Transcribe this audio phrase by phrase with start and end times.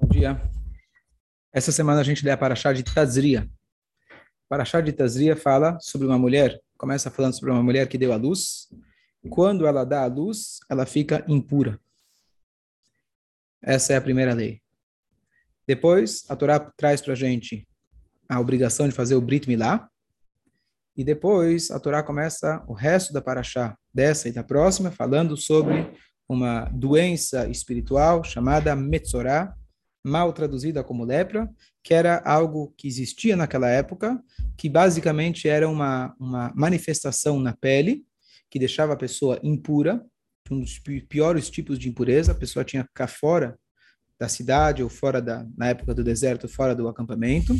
[0.00, 0.40] Bom dia.
[1.52, 3.46] Essa semana a gente lê a Paraxá de Tazria.
[4.48, 8.16] Paraxá de Tazria fala sobre uma mulher, começa falando sobre uma mulher que deu a
[8.16, 8.68] luz.
[9.28, 11.78] Quando ela dá a luz, ela fica impura.
[13.62, 14.62] Essa é a primeira lei.
[15.66, 17.68] Depois, a Torá traz para a gente
[18.26, 19.86] a obrigação de fazer o Brit Milá.
[20.96, 25.92] E depois, a Torá começa o resto da Paraxá, dessa e da próxima, falando sobre
[26.26, 29.54] uma doença espiritual chamada Metzorah,
[30.04, 31.48] mal traduzida como lepra,
[31.82, 34.22] que era algo que existia naquela época,
[34.56, 38.04] que basicamente era uma, uma manifestação na pele,
[38.50, 40.04] que deixava a pessoa impura,
[40.50, 43.56] um dos piores tipos de impureza, a pessoa tinha que ficar fora
[44.18, 47.54] da cidade ou fora da, na época do deserto, fora do acampamento.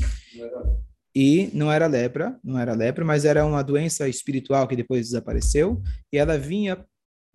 [1.15, 5.83] E não era lepra, não era lepra, mas era uma doença espiritual que depois desapareceu,
[6.13, 6.85] e ela vinha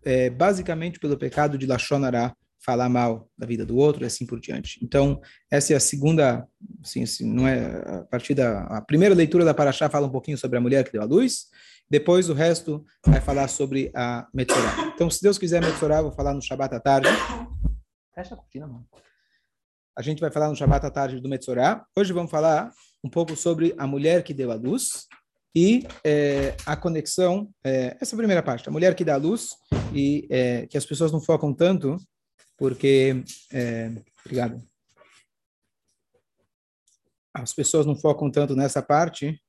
[0.04, 4.40] é, basicamente pelo pecado de Lachonará, falar mal da vida do outro e assim por
[4.40, 4.80] diante.
[4.84, 6.48] Então, essa é a segunda,
[6.84, 10.38] assim, assim, não é a partir da a primeira leitura da Paraxá fala um pouquinho
[10.38, 11.48] sobre a mulher que deu a luz,
[11.90, 14.92] depois o resto vai falar sobre a Metzorah.
[14.94, 17.10] Então, se Deus quiser Metzorah, vou falar no Shabat à tarde.
[18.14, 18.88] Fecha a cortina, mano.
[19.98, 21.86] A gente vai falar no Shabat à tarde do Metzorah.
[21.96, 22.72] Hoje vamos falar
[23.04, 25.08] um pouco sobre a mulher que deu a luz
[25.56, 29.52] e é, a conexão, é, essa primeira parte, a mulher que dá a luz
[29.94, 31.96] e é, que as pessoas não focam tanto
[32.58, 33.90] porque é,
[34.26, 34.62] obrigado.
[37.34, 39.42] As pessoas não focam tanto nessa parte.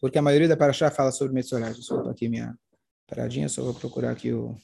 [0.00, 1.70] Porque a maioria da Paraxá fala sobre Metsorá.
[1.70, 2.58] Desculpa aqui minha
[3.06, 4.56] paradinha, só vou procurar aqui o,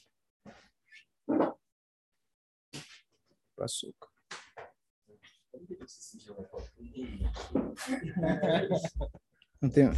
[3.57, 4.09] o açúcar.
[9.61, 9.89] Não tem.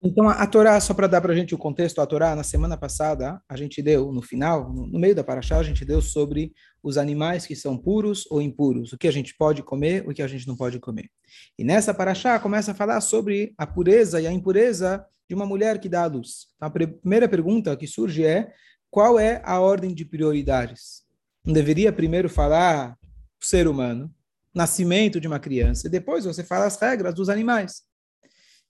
[0.00, 2.76] Então, a, Torá, só para dar para a gente o contexto, a Torá, na semana
[2.76, 6.96] passada, a gente deu, no final, no, meio da Paraxá, a gente deu sobre os
[6.96, 10.28] animais que são puros ou impuros, o que a gente pode comer, o que a
[10.28, 11.10] gente não pode comer.
[11.58, 15.80] E nessa Paraxá começa a falar sobre a pureza e a impureza de uma mulher
[15.80, 16.46] que dá a luz.
[16.54, 18.52] Então, a primeira pergunta que surge é,
[18.88, 21.02] qual é a ordem de prioridades?
[21.44, 22.96] Não deveria primeiro falar
[23.40, 24.14] o ser humano,
[24.54, 27.87] nascimento de uma criança, e depois você fala as regras dos animais.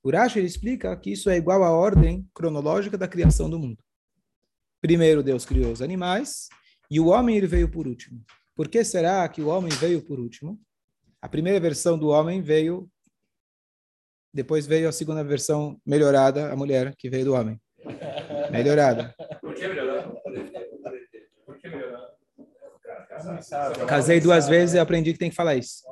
[0.04, 3.82] Urash ele explica que isso é igual à ordem cronológica da criação do mundo.
[4.80, 6.48] Primeiro Deus criou os animais
[6.90, 8.24] e o homem ele veio por último.
[8.54, 10.60] Por que será que o homem veio por último?
[11.20, 12.88] A primeira versão do homem veio,
[14.32, 17.60] depois veio a segunda versão melhorada, a mulher que veio do homem.
[18.50, 19.14] Melhorada.
[19.40, 20.08] Por que melhorada?
[21.44, 22.08] Por que melhorada?
[23.88, 25.82] Casei duas vezes e aprendi que tem que falar isso.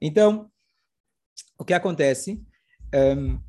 [0.00, 0.50] Então,
[1.58, 2.42] o que acontece?
[2.94, 3.40] Um,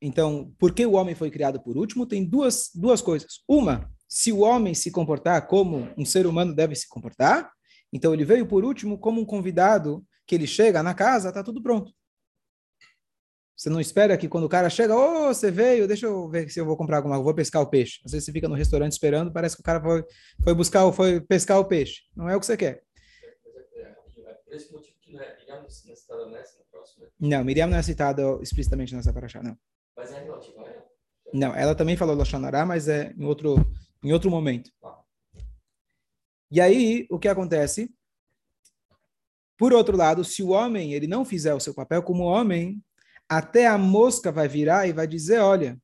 [0.00, 2.06] então, por que o homem foi criado por último?
[2.06, 3.40] Tem duas, duas coisas.
[3.48, 7.50] Uma, se o homem se comportar como um ser humano deve se comportar,
[7.92, 11.62] então ele veio por último como um convidado que ele chega na casa, está tudo
[11.62, 11.92] pronto.
[13.56, 16.50] Você não espera que quando o cara chega, ô, oh, você veio, deixa eu ver
[16.50, 18.00] se eu vou comprar alguma vou pescar o peixe.
[18.04, 20.04] Às vezes você fica no restaurante esperando, parece que o cara foi,
[20.44, 22.02] foi buscar, foi pescar o peixe.
[22.14, 22.82] Não é o que você quer.
[24.50, 26.66] Esse motivo que não é, digamos, nessa, nessa
[27.18, 29.56] não, Miriam não é citada explicitamente nessa paraxá, não.
[29.96, 30.86] Mas é relativa a ela?
[31.32, 33.56] Não, ela também falou Lashonará, mas é em outro,
[34.02, 34.70] em outro momento.
[34.80, 35.00] Tá.
[36.50, 37.94] E aí, o que acontece?
[39.56, 42.82] Por outro lado, se o homem ele não fizer o seu papel como homem,
[43.28, 45.80] até a mosca vai virar e vai dizer, olha,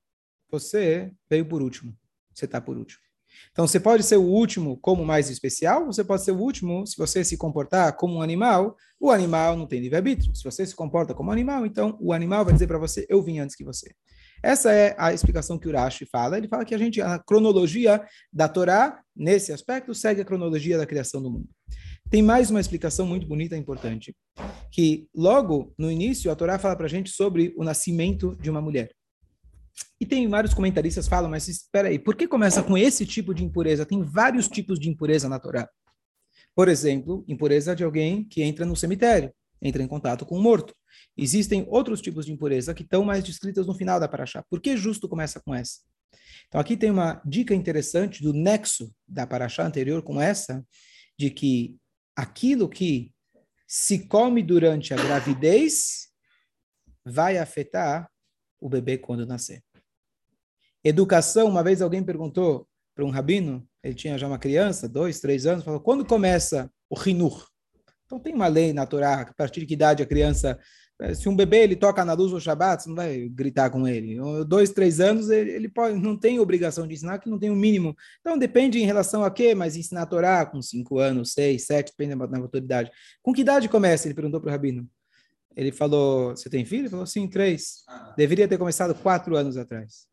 [0.51, 1.97] você veio por último,
[2.35, 3.03] você está por último.
[3.51, 6.97] Então, você pode ser o último como mais especial, você pode ser o último se
[6.97, 10.35] você se comportar como um animal, o animal não tem livre-arbítrio.
[10.35, 13.39] Se você se comporta como animal, então o animal vai dizer para você, eu vim
[13.39, 13.95] antes que você.
[14.43, 16.37] Essa é a explicação que o Urashi fala.
[16.37, 20.87] Ele fala que a gente, a cronologia da Torá, nesse aspecto, segue a cronologia da
[20.87, 21.49] criação do mundo.
[22.11, 24.15] Tem mais uma explicação muito bonita e importante,
[24.71, 28.61] que logo no início a Torá fala para a gente sobre o nascimento de uma
[28.61, 28.91] mulher.
[30.01, 33.45] E tem vários comentaristas falam, mas espera aí, por que começa com esse tipo de
[33.45, 33.87] impureza?
[33.87, 35.69] Tem vários tipos de impureza na Torá.
[36.55, 40.75] Por exemplo, impureza de alguém que entra no cemitério, entra em contato com um morto.
[41.17, 44.45] Existem outros tipos de impureza que estão mais descritas no final da Paraxá.
[44.51, 45.81] Por que justo começa com essa?
[46.49, 50.65] Então aqui tem uma dica interessante do nexo da Paraxá anterior com essa,
[51.19, 51.79] de que
[52.15, 53.13] aquilo que
[53.67, 56.09] se come durante a gravidez
[57.07, 58.12] vai afetar
[58.63, 59.63] o bebê quando nascer.
[60.85, 65.47] Educação, uma vez alguém perguntou para um rabino, ele tinha já uma criança, dois, três
[65.47, 67.49] anos, falou, quando começa o rinur?
[68.07, 70.59] Então tem uma lei na Torá, a partir de que idade a criança
[71.03, 73.89] É, se um bebê ele toca na luz no Shabat, você não vai gritar com
[73.89, 74.19] ele.
[74.47, 77.57] Dois, três anos, ele, pode, não tem obrigação de ensinar, que não tem o um
[77.57, 77.97] mínimo.
[78.21, 81.93] Então, depende em relação a quê, mas ensinar a Torá com cinco anos, seis, sete,
[81.97, 82.91] depende da autoridade.
[83.21, 84.07] Com que idade começa?
[84.07, 84.89] Ele perguntou para o Rabino.
[85.57, 86.83] Ele falou, você tem filho?
[86.83, 87.83] Ele falou, sim, três.
[87.89, 88.15] Ah.
[88.17, 90.07] Deveria ter começado quatro anos atrás.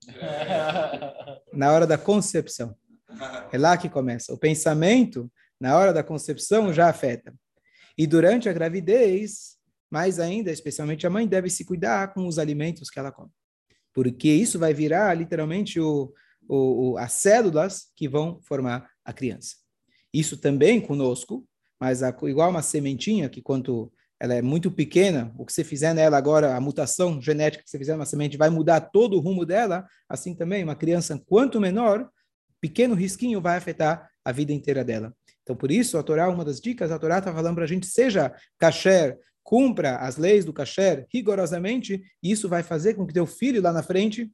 [1.54, 2.76] na hora da concepção.
[3.52, 4.34] É lá que começa.
[4.34, 7.34] O pensamento, na hora da concepção, já afeta.
[7.98, 9.58] E durante a gravidez,
[9.90, 13.32] mais ainda, especialmente a mãe deve se cuidar com os alimentos que ela come.
[13.94, 16.14] Porque isso vai virar literalmente o,
[16.48, 19.56] o, o, as células que vão formar a criança.
[20.14, 21.48] Isso também conosco,
[21.80, 25.94] mas a, igual uma sementinha que quanto ela é muito pequena, o que você fizer
[25.94, 29.46] nela agora, a mutação genética que você fizer numa semente vai mudar todo o rumo
[29.46, 32.10] dela, assim também uma criança quanto menor,
[32.60, 35.14] pequeno risquinho vai afetar a vida inteira dela.
[35.42, 37.88] Então, por isso, a Torá, uma das dicas, a Torá está falando para a gente,
[37.88, 43.26] seja kasher, cumpra as leis do kasher rigorosamente, e isso vai fazer com que teu
[43.26, 44.30] filho lá na frente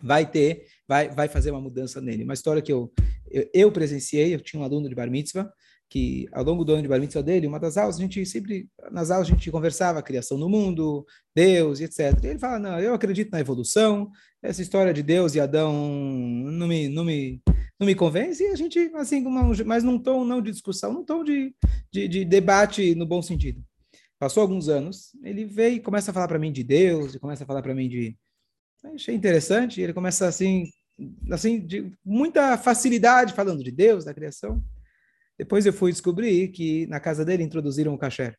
[0.00, 2.22] vai ter, vai, vai fazer uma mudança nele.
[2.22, 2.92] Uma história que eu,
[3.30, 5.50] eu, eu presenciei, eu tinha um aluno de bar mitzvah,
[5.88, 8.68] que ao longo do ano de bar mitzvah dele, uma das aulas, a gente sempre,
[8.90, 12.18] nas aulas a gente conversava criação do mundo, Deus etc.
[12.22, 14.10] E ele fala, não, eu acredito na evolução,
[14.42, 17.40] essa história de Deus e Adão não me, não me,
[17.78, 19.22] não me convence, e a gente, assim,
[19.64, 21.54] mas num tom não de discussão, num tom de,
[21.92, 23.62] de, de debate no bom sentido.
[24.18, 27.44] Passou alguns anos, ele veio e começa a falar para mim de Deus, e começa
[27.44, 28.16] a falar para mim de...
[28.94, 30.64] Achei interessante, ele começa assim,
[31.30, 34.62] assim, de muita facilidade falando de Deus, da criação.
[35.38, 38.38] Depois eu fui descobrir que na casa dele introduziram o kasher.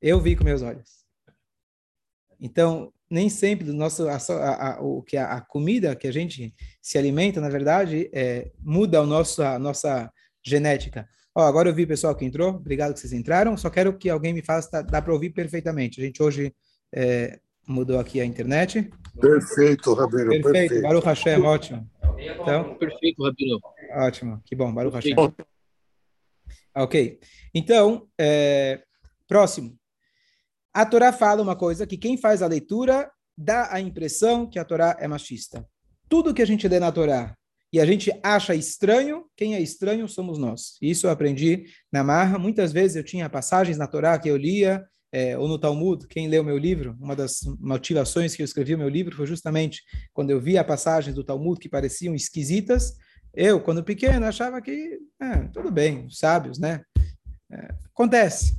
[0.00, 1.04] Eu vi com meus olhos.
[2.38, 6.98] Então, nem sempre nosso a, a, a, o que a, comida que a gente se
[6.98, 10.10] alimenta, na verdade, é, muda o nosso, a nossa
[10.42, 11.08] genética.
[11.34, 13.56] Ó, agora eu vi o pessoal que entrou, obrigado que vocês entraram.
[13.56, 16.00] Só quero que alguém me faça, tá, dá para ouvir perfeitamente.
[16.00, 16.54] A gente hoje
[16.94, 18.90] é, mudou aqui a internet.
[19.18, 20.30] Perfeito, Rabino.
[20.30, 20.82] Perfeito, perfeito.
[20.82, 21.88] Baruch Hashem, ótimo.
[22.18, 23.60] Então, perfeito, Rabino.
[23.96, 25.14] Ótimo, que bom, Baruch Hashem.
[26.76, 27.20] Ok,
[27.54, 28.82] então, é,
[29.28, 29.78] próximo.
[30.72, 34.64] A Torá fala uma coisa que quem faz a leitura dá a impressão que a
[34.64, 35.68] Torá é machista.
[36.08, 37.36] Tudo que a gente lê na Torá
[37.72, 40.76] e a gente acha estranho, quem é estranho somos nós.
[40.80, 42.38] Isso eu aprendi na Marra.
[42.38, 44.84] Muitas vezes eu tinha passagens na Torá que eu lia
[45.14, 48.78] é, ou no Talmud, quem leu meu livro, uma das motivações que eu escrevi o
[48.78, 49.80] meu livro foi justamente
[50.12, 52.96] quando eu via passagens do Talmud que pareciam esquisitas,
[53.32, 56.82] eu, quando pequeno, achava que, é, tudo bem, sábios, né?
[57.48, 58.58] É, acontece,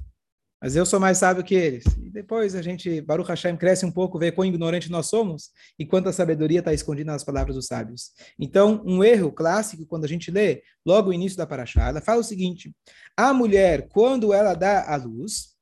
[0.61, 1.83] mas eu sou mais sábio que eles.
[2.01, 5.85] E depois a gente, Baruch Hashem, cresce um pouco, vê quão ignorante nós somos e
[5.85, 8.11] quanta sabedoria está escondida nas palavras dos sábios.
[8.39, 12.21] Então, um erro clássico, quando a gente lê logo o início da Paraxá, ela fala
[12.21, 12.73] o seguinte,
[13.17, 15.54] a mulher, quando ela dá a luz,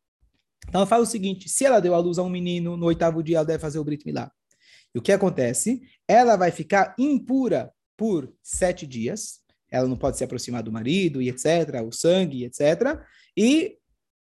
[0.68, 3.38] então fala o seguinte: se ela deu à luz a um menino, no oitavo dia
[3.38, 4.32] ela deve fazer o Brit Milá.
[4.94, 5.82] E o que acontece?
[6.08, 9.42] Ela vai ficar impura por sete dias.
[9.72, 13.00] Ela não pode se aproximar do marido e etc., o sangue, etc.
[13.36, 13.78] E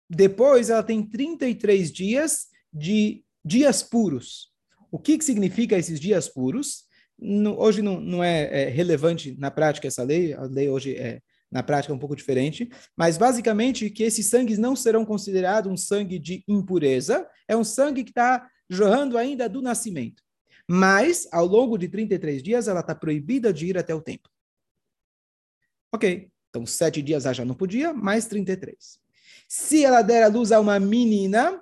[0.09, 4.51] depois ela tem 33 dias de dias puros.
[4.91, 6.85] O que, que significa esses dias puros?
[7.19, 11.21] No, hoje não, não é, é, relevante na prática essa lei, a lei hoje é
[11.50, 15.76] na prática é um pouco diferente, mas basicamente que esses sangues não serão considerados um
[15.76, 20.23] sangue de impureza, é um sangue que está jorrando ainda do nascimento.
[20.69, 24.30] Mas, ao longo de 33 dias, ela está proibida de ir até o templo.
[25.92, 29.00] Ok, então sete dias ela já não podia, mais 33.
[29.49, 31.61] Se ela der a luz a uma menina,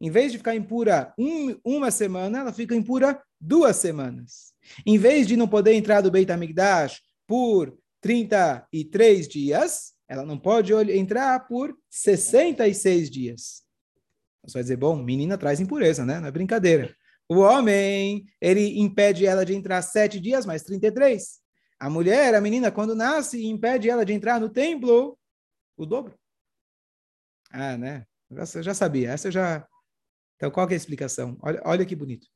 [0.00, 4.54] em vez de ficar impura um, uma semana, ela fica impura duas semanas.
[4.86, 10.72] Em vez de não poder entrar do Beit HaMikdash por 33 dias, ela não pode
[10.92, 13.62] entrar por 66 dias.
[14.42, 16.20] Você vai dizer, bom, menina traz impureza, né?
[16.20, 16.94] Não é brincadeira.
[17.28, 21.40] O homem, ele impede ela de entrar sete dias, mais 33.
[21.78, 25.18] A mulher, a menina, quando nasce, impede ela de entrar no templo
[25.76, 26.18] o dobro.
[27.50, 28.06] Ah, né?
[28.30, 29.10] Você já sabia.
[29.10, 29.66] Essa já.
[30.36, 31.36] Então, qual é a explicação?
[31.42, 32.26] Olha, olha que bonito.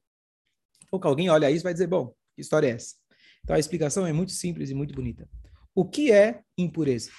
[0.91, 2.95] Ou que alguém olha isso vai dizer, bom, que história é essa?
[3.43, 5.29] Então, a explicação é muito simples e muito bonita.
[5.75, 7.11] O que é impureza?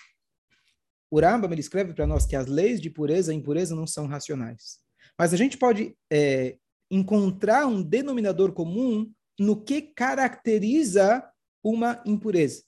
[1.10, 4.08] O Rambam ele escreve para nós que as leis de pureza e impureza não são
[4.08, 4.80] racionais.
[5.18, 6.58] Mas a gente pode é,
[6.90, 11.24] encontrar um denominador comum no que caracteriza
[11.64, 12.64] uma impureza.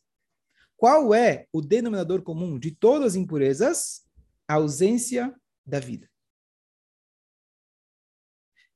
[0.78, 4.06] Qual é o denominador comum de todas as impurezas?
[4.48, 5.34] A ausência
[5.66, 6.10] da vida.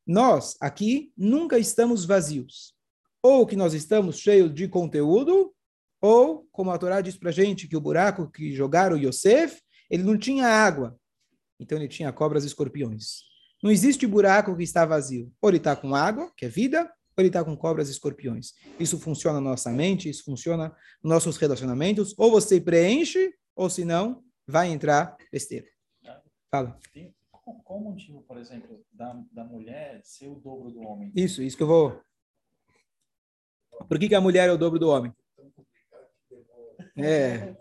[0.06, 2.76] Nós, aqui, nunca estamos vazios.
[3.22, 5.54] Ou que nós estamos cheios de conteúdo,
[6.02, 10.18] ou, como a Torá diz para gente, que o buraco que jogaram Yosef, ele não
[10.18, 10.98] tinha água.
[11.60, 13.24] então ele tinha cobras e escorpiões.
[13.62, 15.32] Não existe buraco que está vazio.
[15.42, 18.54] Ou ele está com água, que é vida, ou ele está com cobras e escorpiões.
[18.80, 20.70] Isso funciona na nossa mente, isso funciona
[21.04, 22.16] nos nossos relacionamentos.
[22.18, 25.68] Ou você preenche, ou se não, vai entrar besteira.
[26.50, 26.80] Fala.
[27.44, 31.12] qual o motivo, por exemplo, da, da mulher ser o dobro do homem?
[31.16, 32.02] Isso, isso que eu vou.
[33.88, 35.14] Por que, que a mulher é o dobro do homem?
[37.04, 37.56] É.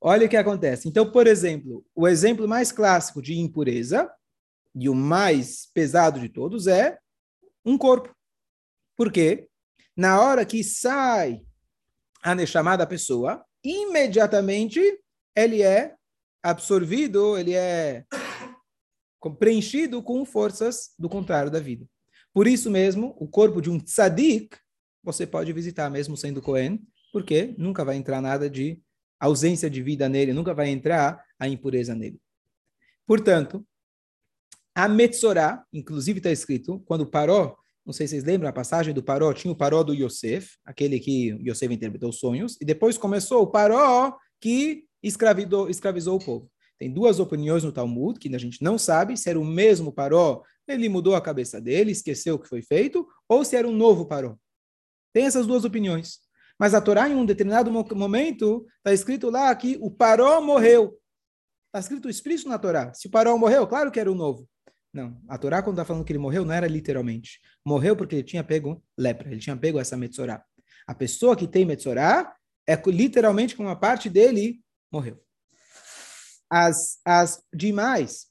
[0.00, 0.88] Olha o que acontece.
[0.88, 4.10] Então, por exemplo, o exemplo mais clássico de impureza,
[4.74, 6.98] e o mais pesado de todos, é
[7.64, 8.14] um corpo.
[8.96, 9.48] Por quê?
[9.96, 11.42] Na hora que sai
[12.22, 14.80] a Neshama da pessoa, imediatamente
[15.36, 15.94] ele é
[16.42, 18.04] absorvido, ele é
[19.38, 21.86] preenchido com forças do contrário da vida.
[22.34, 24.56] Por isso mesmo, o corpo de um tzadik,
[25.02, 26.80] você pode visitar mesmo sendo Cohen,
[27.12, 28.80] porque nunca vai entrar nada de
[29.20, 32.18] ausência de vida nele, nunca vai entrar a impureza nele.
[33.06, 33.64] Portanto,
[34.74, 39.02] a Metzorá, inclusive está escrito, quando Paró, não sei se vocês lembram a passagem do
[39.02, 43.46] Paró, tinha o Paró do Yosef, aquele que Yosef interpretou sonhos, e depois começou o
[43.46, 46.50] Paró que escravizou o povo.
[46.78, 50.42] Tem duas opiniões no Talmud, que a gente não sabe se era o mesmo Paró,
[50.66, 54.06] ele mudou a cabeça dele, esqueceu o que foi feito, ou se era um novo
[54.06, 54.36] Paró.
[55.12, 56.18] Tem essas duas opiniões.
[56.62, 60.96] Mas a Torá, em um determinado momento, está escrito lá que o Paró morreu.
[61.66, 62.94] Está escrito explícito na Torá.
[62.94, 64.48] Se o Paró morreu, claro que era o novo.
[64.94, 67.40] Não, a Torá, quando está falando que ele morreu, não era literalmente.
[67.66, 70.40] Morreu porque ele tinha pego lepra, ele tinha pego essa Metzorá.
[70.86, 72.32] A pessoa que tem Metzorá
[72.64, 75.20] é literalmente como uma parte dele morreu.
[76.48, 78.28] As, as demais,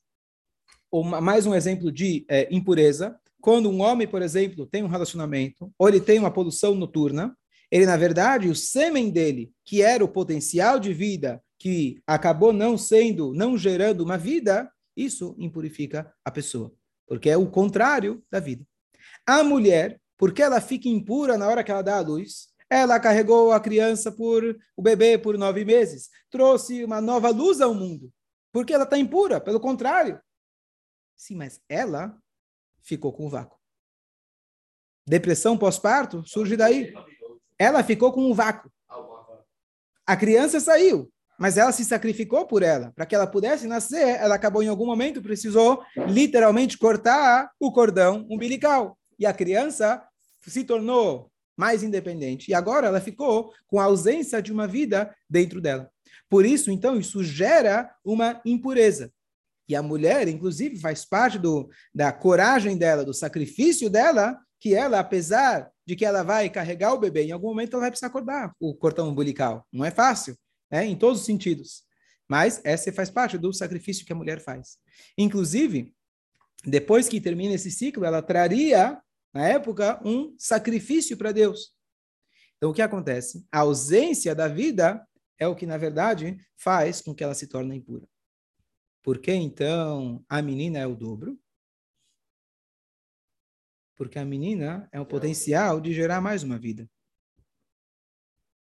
[0.89, 5.69] ou mais um exemplo de é, impureza, quando um homem, por exemplo, tem um relacionamento,
[5.77, 7.35] ou ele tem uma poluição noturna,
[7.71, 12.77] ele, na verdade, o sêmen dele, que era o potencial de vida, que acabou não
[12.77, 16.73] sendo, não gerando uma vida, isso impurifica a pessoa,
[17.07, 18.67] porque é o contrário da vida.
[19.25, 23.51] A mulher, porque ela fica impura na hora que ela dá a luz, ela carregou
[23.51, 24.43] a criança por
[24.75, 28.11] o bebê por nove meses, trouxe uma nova luz ao mundo,
[28.51, 30.21] porque ela está impura, pelo contrário.
[31.15, 32.17] Sim, mas ela
[32.81, 33.57] ficou com o vácuo.
[35.07, 36.93] Depressão pós-parto surge daí.
[37.61, 38.71] Ela ficou com um vácuo.
[40.03, 42.91] A criança saiu, mas ela se sacrificou por ela.
[42.95, 48.25] Para que ela pudesse nascer, ela acabou em algum momento, precisou literalmente cortar o cordão
[48.31, 48.97] umbilical.
[49.19, 50.03] E a criança
[50.41, 52.49] se tornou mais independente.
[52.49, 55.87] E agora ela ficou com a ausência de uma vida dentro dela.
[56.27, 59.13] Por isso, então, isso gera uma impureza.
[59.69, 64.99] E a mulher, inclusive, faz parte do, da coragem dela, do sacrifício dela, que ela,
[64.99, 68.53] apesar de que ela vai carregar o bebê, em algum momento ela vai precisar acordar
[68.59, 69.65] o cordão umbilical.
[69.71, 70.37] Não é fácil,
[70.69, 70.85] né?
[70.85, 71.83] em todos os sentidos.
[72.29, 74.77] Mas essa faz parte do sacrifício que a mulher faz.
[75.17, 75.93] Inclusive,
[76.63, 79.01] depois que termina esse ciclo, ela traria,
[79.33, 81.75] na época, um sacrifício para Deus.
[82.55, 83.45] Então, o que acontece?
[83.51, 85.05] A ausência da vida
[85.39, 88.07] é o que, na verdade, faz com que ela se torne impura.
[89.01, 91.40] Por que, então, a menina é o dobro?
[94.01, 96.89] Porque a menina é o potencial de gerar mais uma vida.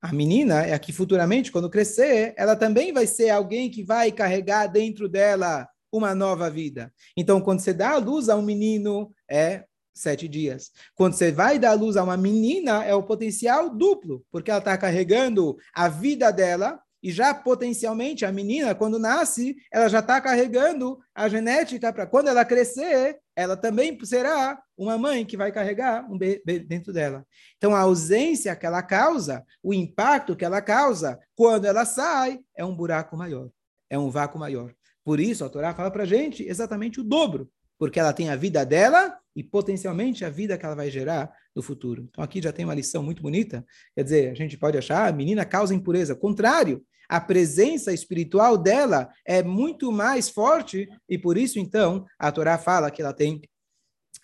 [0.00, 4.12] A menina é a que futuramente, quando crescer, ela também vai ser alguém que vai
[4.12, 6.94] carregar dentro dela uma nova vida.
[7.16, 10.70] Então, quando você dá a luz a um menino, é sete dias.
[10.94, 14.60] Quando você vai dar a luz a uma menina, é o potencial duplo, porque ela
[14.60, 20.20] está carregando a vida dela e já potencialmente a menina, quando nasce, ela já está
[20.20, 26.10] carregando a genética para quando ela crescer, ela também será uma mãe que vai carregar
[26.10, 27.26] um bebê dentro dela.
[27.56, 32.64] Então, a ausência que ela causa, o impacto que ela causa, quando ela sai, é
[32.64, 33.48] um buraco maior,
[33.88, 34.74] é um vácuo maior.
[35.04, 38.36] Por isso, a Torá fala para a gente exatamente o dobro, porque ela tem a
[38.36, 42.06] vida dela e potencialmente a vida que ela vai gerar no futuro.
[42.10, 43.64] Então, aqui já tem uma lição muito bonita.
[43.94, 46.14] Quer dizer, a gente pode achar a ah, menina causa impureza.
[46.14, 52.58] Contrário, a presença espiritual dela é muito mais forte e por isso então a Torá
[52.58, 53.40] fala que ela tem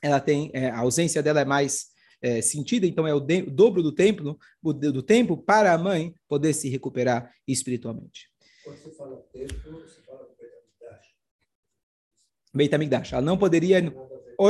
[0.03, 3.51] ela tem é, a ausência dela é mais é, sentida então é o, de, o
[3.51, 8.29] dobro do tempo do, do tempo para a mãe poder se recuperar espiritualmente.
[8.65, 10.33] Quando você fala tempo você fala
[12.55, 13.13] Beit HaMikdash.
[13.13, 13.81] Ela não poderia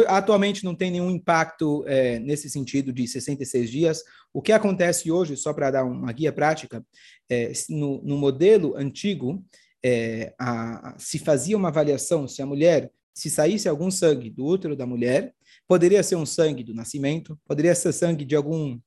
[0.09, 4.02] atualmente não tem nenhum impacto é, nesse sentido de 66 dias.
[4.32, 6.85] O que acontece hoje, só para dar uma guia prática,
[7.28, 9.44] é, no, no, modelo antigo,
[9.85, 14.75] é, a, se fazia uma avaliação se a mulher, se saísse algum sangue do útero
[14.75, 15.35] da mulher,
[15.73, 18.79] poderia ser um sangue do nascimento, poderia ser sangue de algum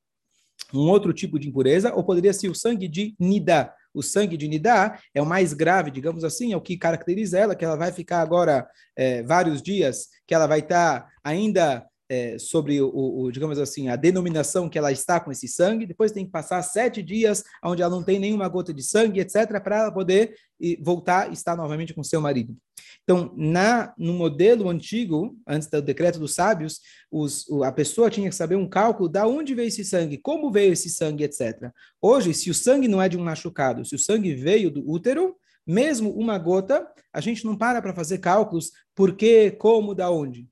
[0.72, 4.48] um outro tipo de impureza, ou poderia ser o sangue de nida, o sangue de
[4.48, 7.92] Nidá é o mais grave, digamos assim, é o que caracteriza ela, que ela vai
[7.92, 13.32] ficar agora é, vários dias, que ela vai estar tá ainda é, sobre o, o,
[13.32, 17.02] digamos assim, a denominação que ela está com esse sangue, depois tem que passar sete
[17.02, 20.36] dias onde ela não tem nenhuma gota de sangue, etc., para ela poder
[20.82, 22.56] voltar e estar novamente com seu marido.
[23.04, 26.80] Então, na, no modelo antigo, antes do decreto dos sábios,
[27.12, 30.74] os, a pessoa tinha que saber um cálculo da onde veio esse sangue, como veio
[30.74, 31.72] esse sangue, etc.
[32.02, 35.36] Hoje, se o sangue não é de um machucado, se o sangue veio do útero,
[35.68, 40.48] mesmo uma gota, a gente não para para fazer cálculos por quê, como, da onde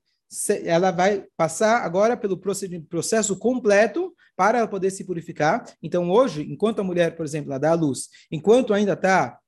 [0.64, 2.40] ela vai passar agora pelo
[2.88, 5.64] processo completo para poder se purificar.
[5.82, 9.38] Então, hoje, enquanto a mulher, por exemplo, ela dá a luz, enquanto ainda está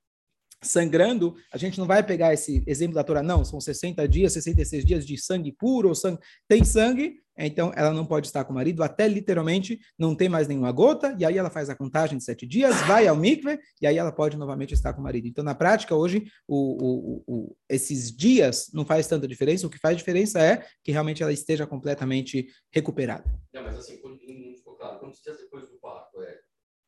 [0.63, 4.85] sangrando, a gente não vai pegar esse exemplo da Torá, não, são 60 dias, 66
[4.85, 8.55] dias de sangue puro, ou sangue, tem sangue, então ela não pode estar com o
[8.55, 12.25] marido até literalmente não ter mais nenhuma gota, e aí ela faz a contagem de
[12.25, 15.27] sete dias, vai ao mikve, e aí ela pode novamente estar com o marido.
[15.27, 19.79] Então, na prática, hoje, o, o, o, esses dias não faz tanta diferença, o que
[19.79, 23.25] faz diferença é que realmente ela esteja completamente recuperada.
[23.53, 26.23] Não, mas assim, quando, não ficou claro, quantos dias depois do parto?
[26.23, 26.39] É,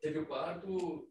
[0.00, 1.08] teve o parto,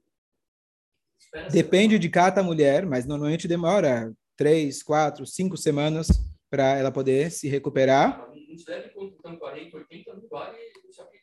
[1.52, 6.08] Depende de cada mulher, mas normalmente demora três, quatro, cinco semanas
[6.50, 8.28] para ela poder se recuperar.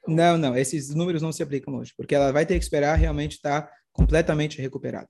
[0.06, 3.32] Não, não, esses números não se aplicam hoje, porque ela vai ter que esperar realmente
[3.32, 5.08] estar completamente recuperada.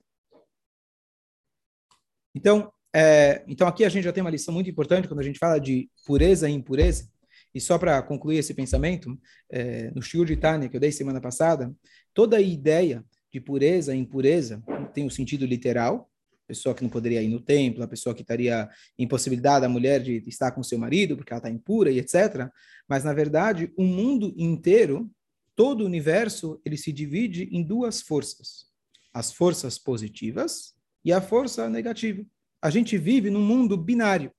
[2.33, 5.39] Então, é, então aqui a gente já tem uma lição muito importante quando a gente
[5.39, 7.09] fala de pureza e impureza.
[7.53, 9.17] E só para concluir esse pensamento,
[9.49, 11.73] é, no Shiur de Tânia, que eu dei semana passada,
[12.13, 14.61] toda a ideia de pureza e impureza
[14.93, 16.09] tem o um sentido literal,
[16.47, 20.23] pessoa que não poderia ir no templo, a pessoa que estaria impossibilidade a mulher de
[20.27, 22.49] estar com seu marido porque ela está impura e etc.
[22.87, 25.09] Mas na verdade, o mundo inteiro,
[25.55, 28.67] todo o universo, ele se divide em duas forças:
[29.13, 32.23] as forças positivas e a força negativa.
[32.61, 34.31] A gente vive num mundo binário,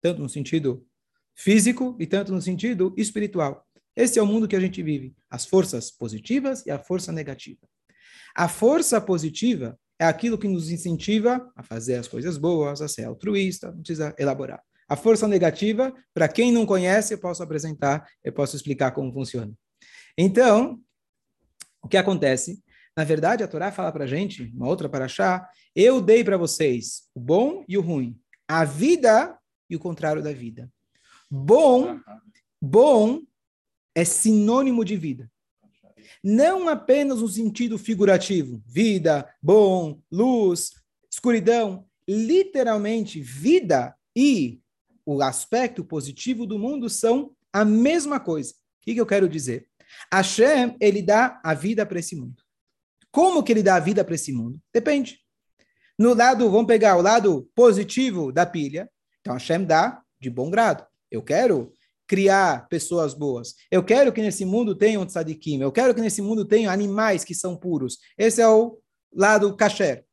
[0.00, 0.86] tanto no sentido
[1.34, 3.66] físico e tanto no sentido espiritual.
[3.94, 7.66] Esse é o mundo que a gente vive: as forças positivas e a força negativa.
[8.34, 13.04] A força positiva é aquilo que nos incentiva a fazer as coisas boas, a ser
[13.04, 14.62] altruísta, não precisa elaborar.
[14.88, 19.52] A força negativa, para quem não conhece, eu posso apresentar, eu posso explicar como funciona.
[20.16, 20.80] Então,
[21.82, 22.62] o que acontece?
[22.96, 27.08] Na verdade, a Torá fala para a gente, uma outra paraxá, eu dei para vocês
[27.14, 29.36] o bom e o ruim, a vida
[29.68, 30.70] e o contrário da vida.
[31.30, 31.98] Bom,
[32.62, 33.22] bom
[33.94, 35.30] é sinônimo de vida
[36.22, 40.72] não apenas no sentido figurativo, vida, bom, luz,
[41.10, 44.60] escuridão, literalmente vida e
[45.04, 48.52] o aspecto positivo do mundo são a mesma coisa.
[48.52, 49.68] O que, que eu quero dizer?
[50.12, 52.42] Hashem, ele dá a vida para esse mundo.
[53.10, 54.60] Como que ele dá a vida para esse mundo?
[54.72, 55.20] Depende.
[55.98, 58.90] No lado, vamos pegar o lado positivo da pilha.
[59.20, 60.86] Então Hashem dá de bom grado.
[61.10, 61.72] Eu quero
[62.06, 63.54] criar pessoas boas.
[63.70, 65.60] Eu quero que nesse mundo tenham tzadikim.
[65.60, 67.98] Eu quero que nesse mundo tenham animais que são puros.
[68.16, 68.78] Esse é o
[69.12, 70.04] lado kasher.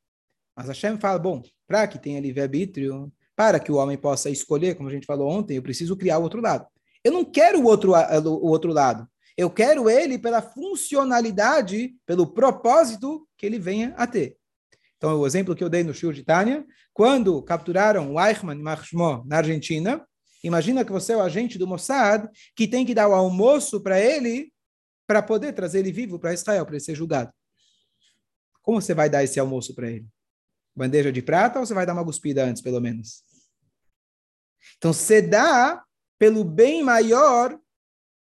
[0.56, 4.90] Mas Hashem fala, bom, para que tenha livre-arbítrio, para que o homem possa escolher, como
[4.90, 6.68] a gente falou ontem, eu preciso criar o outro lado.
[7.04, 9.08] Eu não quero o outro, o outro lado.
[9.36, 14.38] Eu quero ele pela funcionalidade, pelo propósito que ele venha a ter.
[14.98, 19.24] Então, o exemplo que eu dei no Shur de Tânia, quando capturaram o Eichmann Marshmo
[19.26, 20.06] na Argentina,
[20.44, 24.00] Imagina que você é o agente do Mossad que tem que dar o almoço para
[24.00, 24.52] ele
[25.08, 27.32] para poder trazer ele vivo para Israel, para ele ser julgado.
[28.62, 30.08] Como você vai dar esse almoço para ele?
[30.76, 33.24] Bandeja de prata ou você vai dar uma cuspida antes, pelo menos?
[34.78, 35.84] Então, você dá
[36.18, 37.60] pelo bem maior.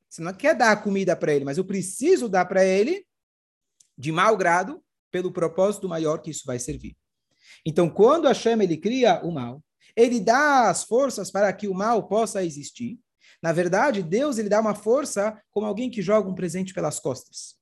[0.08, 3.06] Você não quer dar a comida para ele, mas eu preciso dar para ele
[3.96, 6.96] de mau grado pelo propósito maior que isso vai servir.
[7.64, 9.62] Então, quando a chama ele cria o mal,
[9.96, 12.98] ele dá as forças para que o mal possa existir.
[13.42, 17.56] Na verdade, Deus ele dá uma força como alguém que joga um presente pelas costas.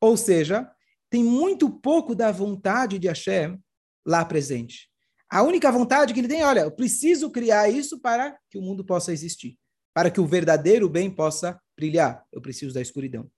[0.00, 0.70] Ou seja,
[1.10, 3.58] tem muito pouco da vontade de Hashem
[4.06, 4.88] lá presente.
[5.30, 8.84] A única vontade que ele tem, olha, eu preciso criar isso para que o mundo
[8.84, 9.58] possa existir,
[9.92, 12.24] para que o verdadeiro bem possa brilhar.
[12.32, 13.30] Eu preciso da escuridão.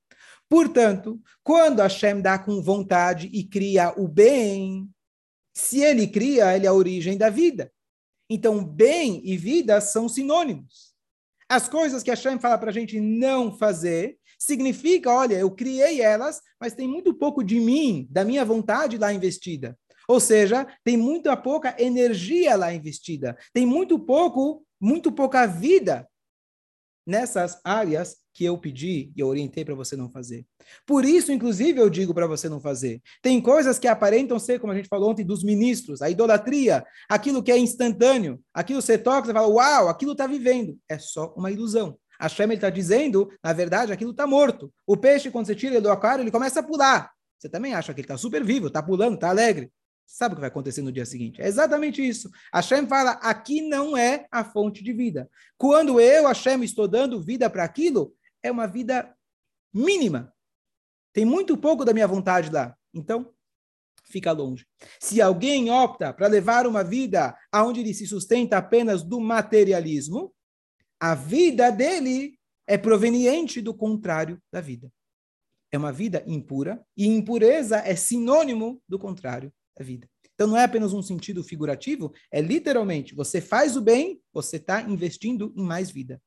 [0.49, 4.89] Portanto, quando Hashem dá com vontade e cria o bem,
[5.53, 7.73] se ele cria, ele é a origem da vida.
[8.31, 10.95] Então, bem e vida são sinônimos.
[11.49, 16.01] As coisas que a Shem fala para a gente não fazer, significa, olha, eu criei
[16.01, 19.77] elas, mas tem muito pouco de mim, da minha vontade lá investida.
[20.09, 23.37] Ou seja, tem muito pouca energia lá investida.
[23.53, 26.09] Tem muito pouco, muito pouca vida
[27.07, 30.47] nessas áreas que eu pedi e eu orientei para você não fazer.
[30.87, 33.03] Por isso, inclusive, eu digo para você não fazer.
[33.21, 37.43] Tem coisas que aparentam ser, como a gente falou ontem, dos ministros, a idolatria, aquilo
[37.43, 40.79] que é instantâneo, aquilo você toca, você fala, uau, aquilo está vivendo.
[40.89, 41.99] É só uma ilusão.
[42.19, 44.73] A Shem está dizendo, na verdade, aquilo está morto.
[44.87, 47.11] O peixe, quando você tira ele do aquário, ele começa a pular.
[47.39, 49.73] Você também acha que ele está super vivo, está pulando, está alegre.
[50.07, 51.41] Sabe o que vai acontecer no dia seguinte?
[51.41, 52.29] É exatamente isso.
[52.53, 55.31] Hashem fala, aqui não é a fonte de vida.
[55.57, 59.15] Quando eu, Hashem, estou dando vida para aquilo, é uma vida
[59.73, 60.35] mínima.
[61.13, 62.77] Tem muito pouco da minha vontade lá.
[62.95, 63.33] Então,
[64.05, 64.67] fica longe.
[65.01, 70.35] Se alguém opta para levar uma vida onde ele se sustenta apenas do materialismo,
[70.99, 74.93] a vida dele é proveniente do contrário da vida.
[75.73, 80.09] É uma vida impura, e impureza é sinônimo do contrário da vida.
[80.35, 84.83] Então não é apenas um sentido figurativo, é literalmente, você faz o bem, você está
[84.83, 86.21] investindo em mais vida.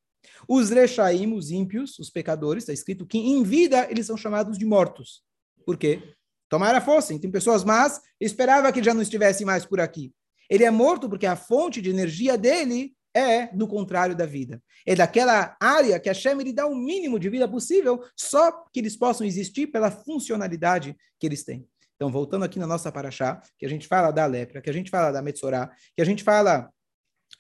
[0.48, 4.66] Os rechaim, os ímpios, os pecadores, está escrito que em vida eles são chamados de
[4.66, 5.22] mortos.
[5.66, 6.02] Por quê?
[6.50, 7.20] Tomara fossem.
[7.20, 10.14] Tem pessoas más, esperava que já não estivesse mais por aqui.
[10.50, 14.62] Ele é morto porque a fonte de energia dele é do contrário da vida.
[14.86, 18.80] É daquela área que a Shem lhe dá o mínimo de vida possível, só que
[18.80, 21.68] eles possam existir pela funcionalidade que eles têm.
[21.96, 24.90] Então, voltando aqui na nossa paraxá, que a gente fala da lepra, que a gente
[24.90, 26.70] fala da Metzorá, que a gente fala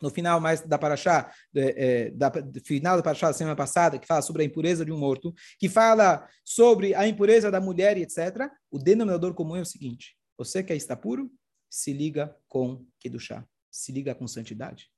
[0.04, 2.30] no final mais da paraxá, é, da,
[2.62, 5.70] final da paraxá da semana passada, que fala sobre a impureza de um morto, que
[5.70, 10.62] fala sobre a impureza da mulher e etc., o denominador comum é o seguinte, você
[10.62, 11.32] quer estar puro,
[11.70, 14.92] se liga com Kedushá, se liga com santidade.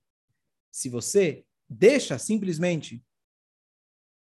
[0.71, 3.03] Se você deixa simplesmente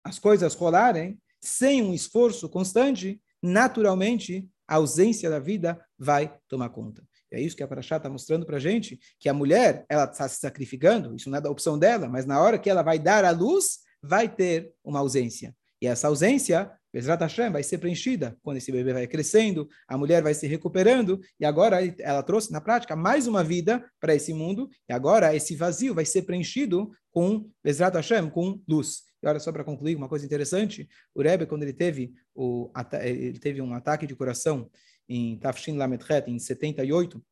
[0.02, 7.06] as coisas rolarem, sem um esforço constante, naturalmente a ausência da vida vai tomar conta.
[7.34, 10.28] É isso que a Paraxá está mostrando para a gente, que a mulher, ela está
[10.28, 13.24] se sacrificando, isso não é da opção dela, mas na hora que ela vai dar
[13.24, 15.54] à luz, vai ter uma ausência.
[15.80, 20.22] E essa ausência, Bezrat Hashem, vai ser preenchida quando esse bebê vai crescendo, a mulher
[20.22, 24.68] vai se recuperando, e agora ela trouxe na prática mais uma vida para esse mundo,
[24.88, 29.02] e agora esse vazio vai ser preenchido com Bezrat Hashem, com luz.
[29.22, 32.70] E olha só para concluir uma coisa interessante, o Rebbe, quando ele teve, o,
[33.02, 34.70] ele teve um ataque de coração
[35.08, 37.22] em Tafshin Lametret, em 78,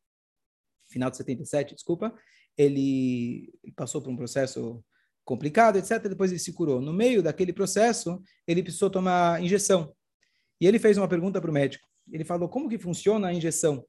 [0.89, 2.13] final de 77, desculpa,
[2.57, 4.83] ele passou por um processo
[5.25, 6.07] complicado, etc.
[6.07, 6.81] Depois ele se curou.
[6.81, 9.93] No meio daquele processo, ele precisou tomar injeção.
[10.59, 11.87] E ele fez uma pergunta para o médico.
[12.11, 13.85] Ele falou, como que funciona a injeção?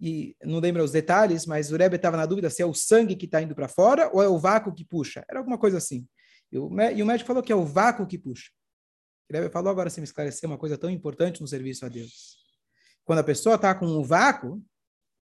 [0.00, 3.16] E não lembra os detalhes, mas o Rebbe estava na dúvida se é o sangue
[3.16, 5.24] que está indo para fora ou é o vácuo que puxa.
[5.28, 6.06] Era alguma coisa assim.
[6.50, 8.50] E o, e o médico falou que é o vácuo que puxa.
[9.28, 12.39] Ele falou agora, se me esclarecer uma coisa tão importante no serviço a Deus.
[13.04, 14.62] Quando a pessoa está com um vácuo,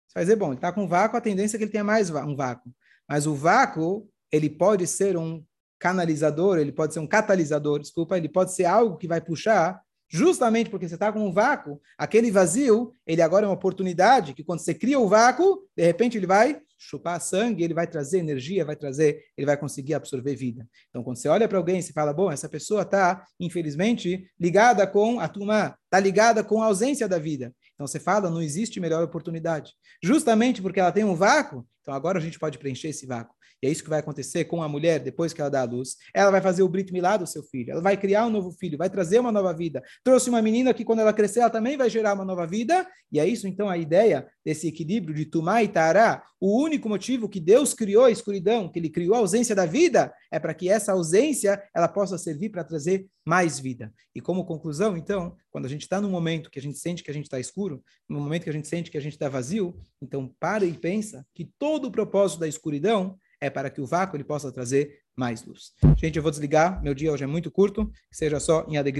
[0.07, 1.83] você vai dizer, bom, ele está com um vácuo, a tendência é que ele tenha
[1.83, 2.71] mais um vácuo.
[3.07, 5.43] Mas o vácuo, ele pode ser um
[5.79, 9.81] canalizador, ele pode ser um catalisador, desculpa, ele pode ser algo que vai puxar
[10.11, 14.43] justamente porque você está com um vácuo, aquele vazio, ele agora é uma oportunidade que
[14.43, 18.65] quando você cria o vácuo, de repente ele vai chupar sangue, ele vai trazer energia,
[18.65, 20.67] vai trazer, ele vai conseguir absorver vida.
[20.89, 25.19] Então, quando você olha para alguém e fala, bom, essa pessoa está, infelizmente, ligada com
[25.19, 27.53] a turma, está ligada com a ausência da vida.
[27.81, 29.73] Então, você fala, não existe melhor oportunidade.
[30.03, 33.35] Justamente porque ela tem um vácuo, então agora a gente pode preencher esse vácuo.
[33.61, 35.95] E é isso que vai acontecer com a mulher depois que ela dá a luz.
[36.15, 37.71] Ela vai fazer o Brit Milá do seu filho.
[37.71, 39.83] Ela vai criar um novo filho, vai trazer uma nova vida.
[40.03, 42.87] Trouxe uma menina que quando ela crescer, ela também vai gerar uma nova vida.
[43.11, 46.23] E é isso, então, a ideia desse equilíbrio de Tumá e Tará.
[46.39, 50.11] O único motivo que Deus criou a escuridão, que ele criou a ausência da vida,
[50.31, 53.93] é para que essa ausência ela possa servir para trazer mais vida.
[54.15, 57.11] E como conclusão, então, quando a gente está num momento que a gente sente que
[57.11, 59.77] a gente está escuro, no momento que a gente sente que a gente está vazio,
[60.01, 64.17] então para e pensa que todo o propósito da escuridão é para que o vácuo
[64.17, 65.71] ele possa trazer mais luz.
[65.97, 68.89] Gente, eu vou desligar, meu dia hoje é muito curto, que seja só em alegria.